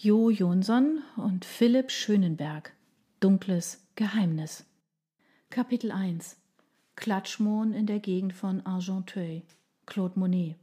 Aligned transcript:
Jo 0.00 0.30
Jonsson 0.30 1.02
und 1.16 1.44
Philipp 1.44 1.90
Schönenberg 1.90 2.72
Dunkles 3.18 3.84
Geheimnis 3.96 4.64
Kapitel 5.50 5.90
1 5.90 6.36
Klatschmohn 6.94 7.72
in 7.72 7.86
der 7.86 7.98
Gegend 7.98 8.32
von 8.32 8.64
Argenteuil 8.64 9.42
Claude 9.86 10.16
Monet 10.16 10.54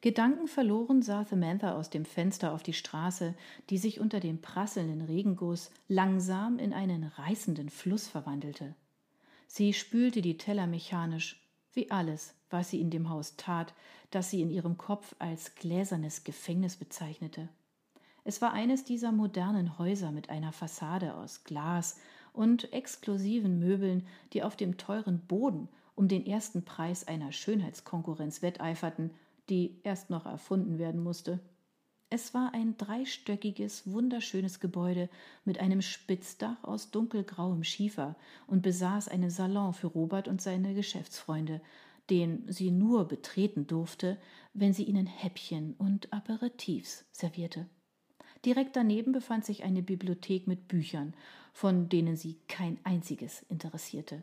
Gedankenverloren 0.00 1.02
sah 1.02 1.26
Samantha 1.26 1.74
aus 1.74 1.90
dem 1.90 2.06
Fenster 2.06 2.54
auf 2.54 2.62
die 2.62 2.72
Straße, 2.72 3.34
die 3.68 3.76
sich 3.76 4.00
unter 4.00 4.20
dem 4.20 4.40
prasselnden 4.40 5.02
Regenguss 5.02 5.70
langsam 5.86 6.58
in 6.58 6.72
einen 6.72 7.04
reißenden 7.04 7.68
Fluss 7.68 8.08
verwandelte. 8.08 8.74
Sie 9.48 9.74
spülte 9.74 10.22
die 10.22 10.38
Teller 10.38 10.66
mechanisch, 10.66 11.46
wie 11.74 11.90
alles, 11.90 12.32
was 12.48 12.70
sie 12.70 12.80
in 12.80 12.88
dem 12.88 13.10
Haus 13.10 13.36
tat, 13.36 13.74
das 14.10 14.30
sie 14.30 14.40
in 14.40 14.48
ihrem 14.48 14.78
Kopf 14.78 15.14
als 15.18 15.56
gläsernes 15.56 16.24
Gefängnis 16.24 16.76
bezeichnete. 16.76 17.50
Es 18.28 18.42
war 18.42 18.52
eines 18.52 18.84
dieser 18.84 19.10
modernen 19.10 19.78
Häuser 19.78 20.12
mit 20.12 20.28
einer 20.28 20.52
Fassade 20.52 21.14
aus 21.14 21.44
Glas 21.44 21.98
und 22.34 22.74
exklusiven 22.74 23.58
Möbeln, 23.58 24.06
die 24.34 24.42
auf 24.42 24.54
dem 24.54 24.76
teuren 24.76 25.20
Boden 25.20 25.70
um 25.94 26.08
den 26.08 26.26
ersten 26.26 26.62
Preis 26.62 27.08
einer 27.08 27.32
Schönheitskonkurrenz 27.32 28.42
wetteiferten, 28.42 29.12
die 29.48 29.80
erst 29.82 30.10
noch 30.10 30.26
erfunden 30.26 30.78
werden 30.78 31.02
musste. 31.02 31.40
Es 32.10 32.34
war 32.34 32.52
ein 32.52 32.76
dreistöckiges, 32.76 33.90
wunderschönes 33.90 34.60
Gebäude 34.60 35.08
mit 35.46 35.58
einem 35.58 35.80
Spitzdach 35.80 36.62
aus 36.64 36.90
dunkelgrauem 36.90 37.64
Schiefer 37.64 38.14
und 38.46 38.60
besaß 38.60 39.08
einen 39.08 39.30
Salon 39.30 39.72
für 39.72 39.86
Robert 39.86 40.28
und 40.28 40.42
seine 40.42 40.74
Geschäftsfreunde, 40.74 41.62
den 42.10 42.44
sie 42.52 42.72
nur 42.72 43.08
betreten 43.08 43.66
durfte, 43.66 44.18
wenn 44.52 44.74
sie 44.74 44.84
ihnen 44.84 45.06
Häppchen 45.06 45.76
und 45.78 46.12
Aperitifs 46.12 47.06
servierte. 47.10 47.70
Direkt 48.44 48.76
daneben 48.76 49.12
befand 49.12 49.44
sich 49.44 49.64
eine 49.64 49.82
Bibliothek 49.82 50.46
mit 50.46 50.68
Büchern, 50.68 51.14
von 51.52 51.88
denen 51.88 52.16
sie 52.16 52.38
kein 52.48 52.78
einziges 52.84 53.42
interessierte. 53.48 54.22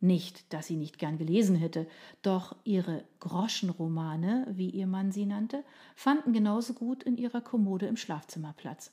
Nicht, 0.00 0.52
dass 0.52 0.66
sie 0.66 0.76
nicht 0.76 0.98
gern 0.98 1.18
gelesen 1.18 1.56
hätte, 1.56 1.86
doch 2.22 2.56
ihre 2.64 3.04
Groschenromane, 3.18 4.46
wie 4.50 4.70
ihr 4.70 4.86
Mann 4.86 5.12
sie 5.12 5.26
nannte, 5.26 5.62
fanden 5.94 6.32
genauso 6.32 6.72
gut 6.72 7.02
in 7.02 7.18
ihrer 7.18 7.42
Kommode 7.42 7.86
im 7.86 7.98
Schlafzimmer 7.98 8.54
Platz. 8.56 8.92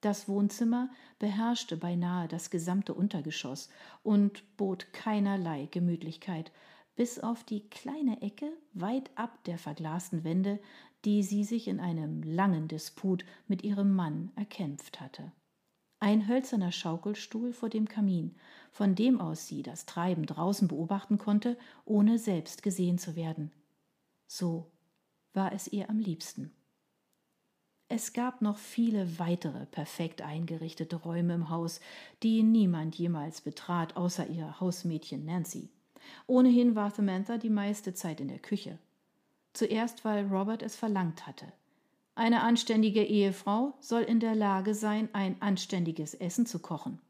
Das 0.00 0.28
Wohnzimmer 0.28 0.90
beherrschte 1.18 1.76
beinahe 1.76 2.28
das 2.28 2.50
gesamte 2.50 2.94
Untergeschoss 2.94 3.70
und 4.02 4.56
bot 4.56 4.92
keinerlei 4.92 5.66
Gemütlichkeit, 5.70 6.52
bis 6.96 7.18
auf 7.18 7.44
die 7.44 7.68
kleine 7.68 8.22
Ecke 8.22 8.52
weit 8.72 9.10
ab 9.16 9.42
der 9.44 9.58
verglasten 9.58 10.24
Wände, 10.24 10.60
die 11.04 11.22
sie 11.22 11.44
sich 11.44 11.68
in 11.68 11.80
einem 11.80 12.22
langen 12.22 12.68
Disput 12.68 13.24
mit 13.48 13.62
ihrem 13.62 13.94
Mann 13.94 14.32
erkämpft 14.36 15.00
hatte. 15.00 15.32
Ein 16.00 16.28
hölzerner 16.28 16.72
Schaukelstuhl 16.72 17.52
vor 17.52 17.68
dem 17.68 17.88
Kamin, 17.88 18.36
von 18.70 18.94
dem 18.94 19.20
aus 19.20 19.46
sie 19.46 19.62
das 19.62 19.86
Treiben 19.86 20.26
draußen 20.26 20.68
beobachten 20.68 21.18
konnte, 21.18 21.56
ohne 21.84 22.18
selbst 22.18 22.62
gesehen 22.62 22.98
zu 22.98 23.16
werden. 23.16 23.52
So 24.26 24.70
war 25.32 25.52
es 25.52 25.68
ihr 25.68 25.90
am 25.90 25.98
liebsten. 25.98 26.52
Es 27.88 28.12
gab 28.12 28.40
noch 28.40 28.58
viele 28.58 29.18
weitere 29.18 29.66
perfekt 29.66 30.22
eingerichtete 30.22 30.96
Räume 30.96 31.34
im 31.34 31.50
Haus, 31.50 31.80
die 32.22 32.42
niemand 32.42 32.96
jemals 32.96 33.40
betrat, 33.40 33.96
außer 33.96 34.26
ihr 34.28 34.58
Hausmädchen 34.60 35.24
Nancy. 35.24 35.70
Ohnehin 36.26 36.74
war 36.74 36.90
Samantha 36.90 37.38
die 37.38 37.50
meiste 37.50 37.94
Zeit 37.94 38.20
in 38.20 38.28
der 38.28 38.38
Küche. 38.38 38.78
Zuerst, 39.52 40.04
weil 40.04 40.26
Robert 40.26 40.62
es 40.62 40.76
verlangt 40.76 41.26
hatte. 41.26 41.46
Eine 42.16 42.42
anständige 42.42 43.02
Ehefrau 43.02 43.74
soll 43.80 44.02
in 44.02 44.20
der 44.20 44.34
Lage 44.34 44.74
sein, 44.74 45.08
ein 45.12 45.40
anständiges 45.40 46.14
Essen 46.14 46.46
zu 46.46 46.60
kochen. 46.60 47.00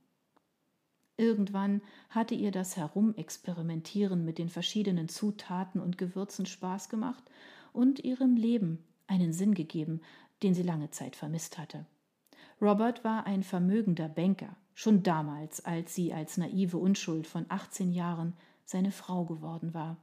Irgendwann 1.17 1.81
hatte 2.11 2.35
ihr 2.35 2.51
das 2.51 2.77
Herumexperimentieren 2.77 4.25
mit 4.25 4.39
den 4.39 4.49
verschiedenen 4.49 5.09
Zutaten 5.09 5.81
und 5.81 5.99
Gewürzen 5.99 6.47
Spaß 6.47 6.89
gemacht 6.89 7.23
und 7.73 8.01
ihrem 8.01 8.37
Leben 8.37 8.83
einen 9.07 9.33
Sinn 9.33 9.55
gegeben, 9.55 10.01
den 10.43 10.55
sie 10.55 10.63
lange 10.63 10.91
Zeit 10.91 11.17
vermisst 11.17 11.59
hatte. 11.59 11.87
Robert 12.61 13.05
war 13.05 13.27
ein 13.27 13.43
vermögender 13.43 14.09
Banker, 14.09 14.57
schon 14.75 15.03
damals, 15.03 15.65
als 15.65 15.95
sie 15.95 16.13
als 16.13 16.37
naive 16.37 16.79
Unschuld 16.79 17.27
von 17.27 17.47
18 17.49 17.93
Jahren 17.93 18.35
seine 18.65 18.93
Frau 18.93 19.25
geworden 19.25 19.75
war. 19.75 19.97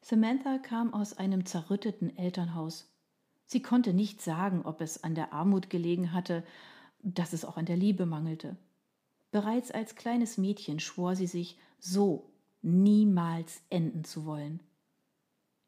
Samantha 0.00 0.58
kam 0.58 0.94
aus 0.94 1.18
einem 1.18 1.46
zerrütteten 1.46 2.16
Elternhaus. 2.16 2.92
Sie 3.46 3.62
konnte 3.62 3.92
nicht 3.92 4.20
sagen, 4.20 4.62
ob 4.64 4.80
es 4.80 5.02
an 5.02 5.14
der 5.14 5.32
Armut 5.32 5.70
gelegen 5.70 6.12
hatte, 6.12 6.44
dass 7.02 7.32
es 7.32 7.44
auch 7.44 7.56
an 7.56 7.66
der 7.66 7.76
Liebe 7.76 8.06
mangelte. 8.06 8.56
Bereits 9.30 9.70
als 9.70 9.96
kleines 9.96 10.38
Mädchen 10.38 10.80
schwor 10.80 11.16
sie 11.16 11.26
sich, 11.26 11.58
so 11.78 12.30
niemals 12.62 13.62
enden 13.70 14.04
zu 14.04 14.24
wollen. 14.24 14.60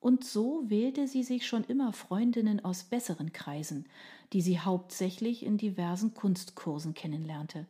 Und 0.01 0.25
so 0.25 0.63
wählte 0.69 1.09
sie 1.09 1.23
sich 1.23 1.47
schon 1.47 1.65
immer 1.65 1.93
Freundinnen 1.93 2.65
aus 2.65 2.85
besseren 2.85 3.33
Kreisen, 3.33 3.87
die 4.33 4.43
sie 4.43 4.61
hauptsächlich 4.61 5.45
in 5.45 5.59
diversen 5.59 6.15
Kunstkursen 6.15 6.95
kennenlernte. 6.95 7.67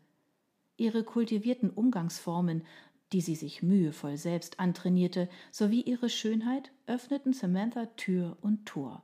Ihre 0.76 1.04
kultivierten 1.04 1.70
Umgangsformen 1.70 2.64
die 3.12 3.20
sie 3.20 3.34
sich 3.34 3.62
mühevoll 3.62 4.16
selbst 4.16 4.60
antrainierte, 4.60 5.28
sowie 5.50 5.82
ihre 5.82 6.08
Schönheit 6.08 6.70
öffneten 6.86 7.32
Samantha 7.32 7.86
Tür 7.96 8.36
und 8.40 8.66
Tor. 8.66 9.02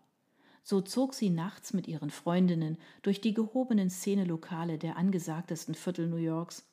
So 0.62 0.80
zog 0.80 1.14
sie 1.14 1.30
nachts 1.30 1.74
mit 1.74 1.88
ihren 1.88 2.10
Freundinnen 2.10 2.78
durch 3.02 3.20
die 3.20 3.34
gehobenen 3.34 3.90
Szenelokale 3.90 4.78
der 4.78 4.96
angesagtesten 4.96 5.74
Viertel 5.74 6.06
New 6.08 6.16
Yorks. 6.16 6.66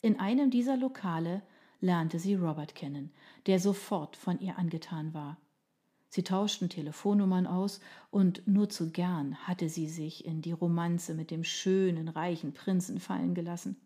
In 0.00 0.18
einem 0.18 0.50
dieser 0.50 0.76
Lokale 0.76 1.42
lernte 1.80 2.18
sie 2.18 2.34
Robert 2.34 2.74
kennen, 2.74 3.12
der 3.46 3.60
sofort 3.60 4.16
von 4.16 4.40
ihr 4.40 4.58
angetan 4.58 5.12
war. 5.12 5.38
Sie 6.08 6.22
tauschten 6.22 6.68
Telefonnummern 6.68 7.46
aus, 7.46 7.80
und 8.10 8.46
nur 8.46 8.68
zu 8.68 8.90
gern 8.90 9.36
hatte 9.48 9.68
sie 9.68 9.88
sich 9.88 10.24
in 10.24 10.42
die 10.42 10.52
Romanze 10.52 11.12
mit 11.12 11.30
dem 11.30 11.42
schönen, 11.42 12.08
reichen 12.08 12.54
Prinzen 12.54 13.00
fallen 13.00 13.34
gelassen. 13.34 13.76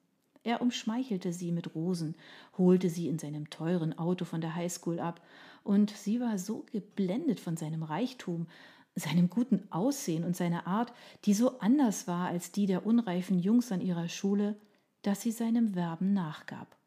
Er 0.48 0.62
umschmeichelte 0.62 1.34
sie 1.34 1.52
mit 1.52 1.74
Rosen, 1.74 2.14
holte 2.56 2.88
sie 2.88 3.06
in 3.06 3.18
seinem 3.18 3.50
teuren 3.50 3.98
Auto 3.98 4.24
von 4.24 4.40
der 4.40 4.54
Highschool 4.54 4.98
ab, 4.98 5.20
und 5.62 5.90
sie 5.90 6.20
war 6.20 6.38
so 6.38 6.64
geblendet 6.72 7.38
von 7.38 7.58
seinem 7.58 7.82
Reichtum, 7.82 8.46
seinem 8.94 9.28
guten 9.28 9.70
Aussehen 9.70 10.24
und 10.24 10.34
seiner 10.34 10.66
Art, 10.66 10.94
die 11.26 11.34
so 11.34 11.58
anders 11.58 12.08
war 12.08 12.28
als 12.28 12.50
die 12.50 12.64
der 12.64 12.86
unreifen 12.86 13.38
Jungs 13.38 13.70
an 13.72 13.82
ihrer 13.82 14.08
Schule, 14.08 14.56
dass 15.02 15.20
sie 15.20 15.32
seinem 15.32 15.74
Werben 15.74 16.14
nachgab. 16.14 16.78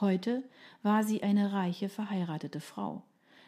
Heute 0.00 0.42
war 0.82 1.04
sie 1.04 1.22
eine 1.22 1.52
reiche 1.52 1.88
verheiratete 1.88 2.58
Frau. 2.58 3.04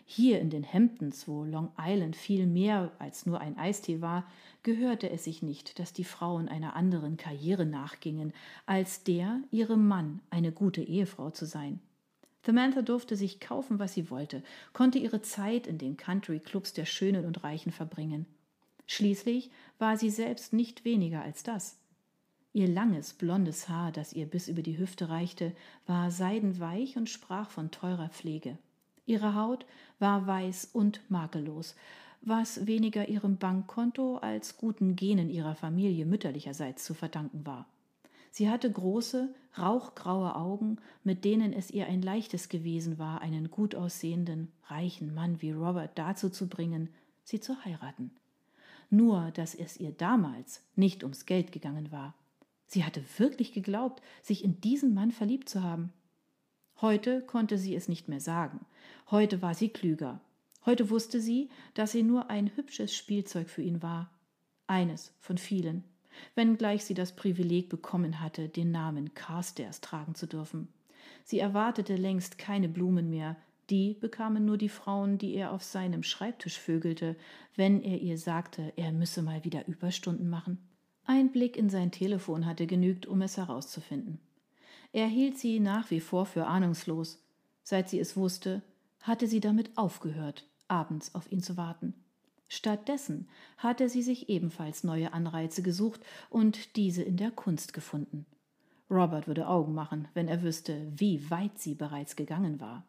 Hier 0.07 0.41
in 0.41 0.51
den 0.51 0.71
Hamptons, 0.71 1.27
wo 1.27 1.45
Long 1.45 1.73
Island 1.79 2.15
viel 2.15 2.47
mehr 2.47 2.93
als 2.99 3.25
nur 3.25 3.41
ein 3.41 3.57
Eistee 3.57 4.01
war, 4.01 4.27
gehörte 4.63 5.09
es 5.11 5.25
sich 5.25 5.43
nicht, 5.43 5.79
dass 5.79 5.93
die 5.93 6.05
Frauen 6.05 6.49
einer 6.49 6.77
anderen 6.77 7.17
Karriere 7.17 7.65
nachgingen, 7.65 8.33
als 8.67 9.03
der, 9.03 9.41
ihrem 9.51 9.89
Mann 9.89 10.21
eine 10.31 10.53
gute 10.53 10.83
Ehefrau 10.83 11.31
zu 11.31 11.47
sein. 11.47 11.81
Samantha 12.45 12.83
durfte 12.83 13.17
sich 13.17 13.41
kaufen, 13.41 13.79
was 13.79 13.95
sie 13.95 14.11
wollte, 14.11 14.43
konnte 14.75 14.99
ihre 14.99 15.23
Zeit 15.23 15.67
in 15.67 15.79
den 15.79 15.97
Country-Clubs 15.97 16.75
der 16.75 16.85
Schönen 16.85 17.25
und 17.25 17.43
Reichen 17.43 17.73
verbringen. 17.73 18.27
Schließlich 18.87 19.51
war 19.79 19.97
sie 19.97 20.11
selbst 20.11 20.53
nicht 20.53 20.85
weniger 20.85 21.23
als 21.23 21.43
das. 21.43 21.79
Ihr 22.53 22.69
langes, 22.69 23.15
blondes 23.15 23.71
Haar, 23.71 23.91
das 23.91 24.13
ihr 24.13 24.27
bis 24.27 24.49
über 24.49 24.63
die 24.63 24.79
Hüfte 24.79 25.09
reichte, 25.09 25.53
war 25.87 26.11
seidenweich 26.11 26.97
und 26.97 27.09
sprach 27.09 27.49
von 27.49 27.71
teurer 27.71 28.11
Pflege. 28.11 28.59
Ihre 29.07 29.35
Haut 29.35 29.67
war 29.99 30.27
weiß 30.27 30.71
und 30.73 31.01
makellos, 31.11 31.75
was 32.23 32.67
weniger 32.67 33.09
ihrem 33.09 33.37
Bankkonto 33.37 34.17
als 34.17 34.57
guten 34.57 34.97
Genen 34.97 35.29
ihrer 35.29 35.55
Familie 35.55 36.07
mütterlicherseits 36.07 36.85
zu 36.85 36.95
verdanken 36.95 37.45
war. 37.45 37.67
Sie 38.31 38.51
hatte 38.51 38.71
große, 38.71 39.33
rauchgraue 39.57 40.35
Augen, 40.35 40.79
mit 41.05 41.25
denen 41.25 41.53
es 41.53 41.71
ihr 41.71 41.87
ein 41.87 42.03
leichtes 42.03 42.49
gewesen 42.49 42.99
war, 42.99 43.21
einen 43.21 43.51
gut 43.51 43.75
aussehenden, 43.75 44.51
reichen 44.67 45.15
Mann 45.15 45.41
wie 45.41 45.53
Robert 45.53 45.97
dazu 45.97 46.31
zu 46.31 46.49
bringen, 46.49 46.89
sie 47.23 47.41
zu 47.41 47.65
heiraten. 47.65 48.11
Nur, 48.91 49.31
dass 49.33 49.55
es 49.55 49.79
ihr 49.79 49.93
damals 49.93 50.63
nicht 50.75 51.05
ums 51.05 51.27
Geld 51.27 51.53
gegangen 51.53 51.93
war. 51.93 52.15
Sie 52.67 52.85
hatte 52.85 53.05
wirklich 53.19 53.53
geglaubt, 53.53 54.03
sich 54.23 54.43
in 54.43 54.61
diesen 54.61 54.95
Mann 54.95 55.13
verliebt 55.13 55.49
zu 55.49 55.63
haben. 55.63 55.93
Heute 56.85 57.23
konnte 57.23 57.57
sie 57.57 57.75
es 57.75 57.89
nicht 57.89 58.09
mehr 58.09 58.21
sagen. 58.21 58.67
Heute 59.11 59.41
war 59.41 59.55
sie 59.55 59.71
klüger. 59.71 60.21
Heute 60.67 60.91
wusste 60.91 61.19
sie, 61.19 61.49
dass 61.73 61.93
sie 61.93 62.03
nur 62.03 62.29
ein 62.29 62.55
hübsches 62.57 62.95
Spielzeug 62.95 63.49
für 63.49 63.63
ihn 63.63 63.83
war. 63.83 64.11
Eines 64.67 65.15
von 65.19 65.39
vielen. 65.39 65.85
Wenngleich 66.35 66.85
sie 66.85 66.93
das 66.93 67.17
Privileg 67.17 67.71
bekommen 67.71 68.21
hatte, 68.21 68.51
den 68.51 68.71
Namen 68.71 69.15
Carstairs 69.15 69.81
tragen 69.81 70.15
zu 70.15 70.27
dürfen. 70.27 70.69
Sie 71.23 71.39
erwartete 71.39 71.97
längst 71.97 72.37
keine 72.37 72.69
Blumen 72.69 73.09
mehr, 73.09 73.37
die 73.71 73.95
bekamen 73.95 74.45
nur 74.45 74.59
die 74.59 74.69
Frauen, 74.69 75.17
die 75.17 75.33
er 75.37 75.53
auf 75.53 75.65
seinem 75.65 76.03
Schreibtisch 76.03 76.59
vögelte, 76.59 77.17
wenn 77.57 77.83
er 77.83 77.99
ihr 77.99 78.19
sagte, 78.19 78.75
er 78.77 78.93
müsse 78.93 79.23
mal 79.23 79.43
wieder 79.43 79.67
Überstunden 79.69 80.29
machen. 80.29 80.59
Ein 81.07 81.33
Blick 81.33 81.57
in 81.57 81.71
sein 81.71 81.93
Telefon 81.93 82.45
hatte 82.45 82.67
genügt, 82.67 83.07
um 83.07 83.23
es 83.23 83.39
herauszufinden. 83.39 84.19
Er 84.95 85.09
hielt 85.09 85.37
sie 85.39 85.59
nach 85.59 85.91
wie 85.91 85.99
vor 85.99 86.25
für 86.25 86.47
ahnungslos. 86.47 87.21
Seit 87.65 87.89
sie 87.89 87.99
es 87.99 88.17
wusste, 88.17 88.63
hatte 89.01 89.27
sie 89.27 89.41
damit 89.41 89.77
aufgehört, 89.77 90.47
abends 90.69 91.17
auf 91.17 91.33
ihn 91.33 91.43
zu 91.43 91.57
warten. 91.57 91.95
Stattdessen 92.47 93.27
hatte 93.59 93.89
sie 93.89 94.03
sich 94.03 94.29
ebenfalls 94.29 94.85
neue 94.85 95.13
Anreize 95.13 95.63
gesucht 95.63 96.01
und 96.31 96.77
diese 96.77 97.03
in 97.03 97.17
der 97.17 97.33
Kunst 97.33 97.73
gefunden. 97.73 98.25
Robert 98.89 99.27
würde 99.27 99.49
Augen 99.49 99.75
machen, 99.75 100.07
wenn 100.15 100.29
er 100.29 100.45
wüsste, 100.45 100.87
wie 100.95 101.29
weit 101.29 101.59
sie 101.59 101.75
bereits 101.75 102.15
gegangen 102.15 102.61
war. 102.61 102.87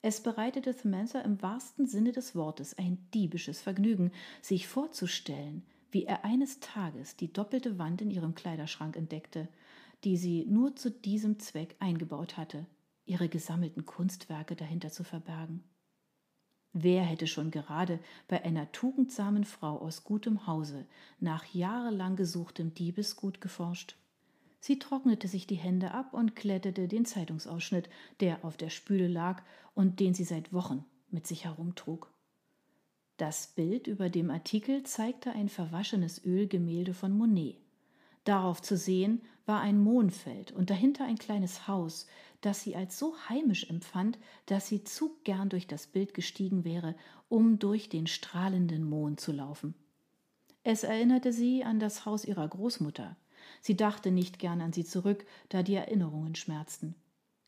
Es 0.00 0.22
bereitete 0.22 0.72
Samantha 0.72 1.20
im 1.20 1.42
wahrsten 1.42 1.86
Sinne 1.86 2.12
des 2.12 2.34
Wortes 2.34 2.78
ein 2.78 2.96
diebisches 3.12 3.60
Vergnügen, 3.60 4.10
sich 4.40 4.68
vorzustellen, 4.68 5.66
wie 5.90 6.06
er 6.06 6.24
eines 6.24 6.60
Tages 6.60 7.14
die 7.14 7.30
doppelte 7.30 7.78
Wand 7.78 8.00
in 8.00 8.10
ihrem 8.10 8.34
Kleiderschrank 8.34 8.96
entdeckte, 8.96 9.48
die 10.06 10.16
sie 10.16 10.46
nur 10.48 10.76
zu 10.76 10.92
diesem 10.92 11.40
Zweck 11.40 11.74
eingebaut 11.80 12.36
hatte, 12.36 12.64
ihre 13.06 13.28
gesammelten 13.28 13.86
Kunstwerke 13.86 14.54
dahinter 14.54 14.92
zu 14.92 15.02
verbergen. 15.02 15.64
Wer 16.72 17.02
hätte 17.02 17.26
schon 17.26 17.50
gerade 17.50 17.98
bei 18.28 18.44
einer 18.44 18.70
tugendsamen 18.70 19.42
Frau 19.42 19.80
aus 19.80 20.04
gutem 20.04 20.46
Hause 20.46 20.86
nach 21.18 21.44
jahrelang 21.46 22.14
gesuchtem 22.14 22.72
Diebesgut 22.72 23.40
geforscht? 23.40 23.96
Sie 24.60 24.78
trocknete 24.78 25.26
sich 25.26 25.48
die 25.48 25.56
Hände 25.56 25.90
ab 25.90 26.14
und 26.14 26.36
kletterte 26.36 26.86
den 26.86 27.04
Zeitungsausschnitt, 27.04 27.90
der 28.20 28.44
auf 28.44 28.56
der 28.56 28.70
Spüle 28.70 29.08
lag 29.08 29.42
und 29.74 29.98
den 29.98 30.14
sie 30.14 30.22
seit 30.22 30.52
Wochen 30.52 30.84
mit 31.10 31.26
sich 31.26 31.46
herumtrug. 31.46 32.14
Das 33.16 33.48
Bild 33.48 33.88
über 33.88 34.08
dem 34.08 34.30
Artikel 34.30 34.84
zeigte 34.84 35.32
ein 35.32 35.48
verwaschenes 35.48 36.24
Ölgemälde 36.24 36.94
von 36.94 37.10
Monet. 37.10 37.65
Darauf 38.26 38.60
zu 38.60 38.76
sehen 38.76 39.22
war 39.46 39.60
ein 39.60 39.78
Mohnfeld 39.78 40.50
und 40.50 40.68
dahinter 40.68 41.04
ein 41.04 41.16
kleines 41.16 41.68
Haus, 41.68 42.08
das 42.40 42.60
sie 42.60 42.74
als 42.74 42.98
so 42.98 43.14
heimisch 43.28 43.70
empfand, 43.70 44.18
dass 44.46 44.66
sie 44.66 44.82
zu 44.82 45.16
gern 45.22 45.48
durch 45.48 45.68
das 45.68 45.86
Bild 45.86 46.12
gestiegen 46.12 46.64
wäre, 46.64 46.96
um 47.28 47.60
durch 47.60 47.88
den 47.88 48.08
strahlenden 48.08 48.82
Mohn 48.82 49.16
zu 49.16 49.30
laufen. 49.30 49.74
Es 50.64 50.82
erinnerte 50.82 51.32
sie 51.32 51.62
an 51.62 51.78
das 51.78 52.04
Haus 52.04 52.24
ihrer 52.24 52.48
Großmutter. 52.48 53.16
Sie 53.60 53.76
dachte 53.76 54.10
nicht 54.10 54.40
gern 54.40 54.60
an 54.60 54.72
sie 54.72 54.84
zurück, 54.84 55.24
da 55.48 55.62
die 55.62 55.76
Erinnerungen 55.76 56.34
schmerzten. 56.34 56.96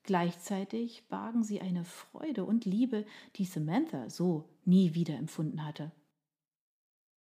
Gleichzeitig 0.04 1.08
bargen 1.08 1.42
sie 1.42 1.60
eine 1.60 1.84
Freude 1.84 2.44
und 2.44 2.64
Liebe, 2.64 3.04
die 3.34 3.44
Samantha 3.44 4.08
so 4.10 4.48
nie 4.64 4.94
wieder 4.94 5.16
empfunden 5.16 5.64
hatte. 5.64 5.90